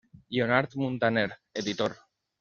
[0.35, 1.95] Lleonard Muntaner, editor.